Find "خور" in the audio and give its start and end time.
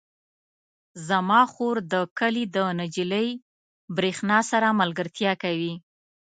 1.53-1.75